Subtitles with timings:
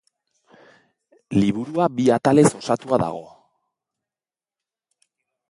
[1.35, 3.21] Liburua bi atalez osatua dago.